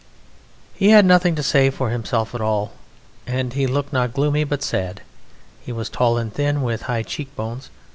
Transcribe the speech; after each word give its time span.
He 0.73 0.89
had 0.89 1.05
nothing 1.05 1.35
to 1.35 1.43
say 1.43 1.69
for 1.69 1.91
himself 1.91 2.33
at 2.33 2.41
all, 2.41 2.71
and 3.27 3.53
he 3.53 3.67
looked 3.67 3.93
not 3.93 4.13
gloomy 4.13 4.43
but 4.43 4.63
sad. 4.63 5.01
He 5.63 5.71
was 5.71 5.89
tall 5.89 6.17
and 6.17 6.33
thin, 6.33 6.63
with 6.63 6.81
high 6.81 7.03
cheekbones. 7.03 7.69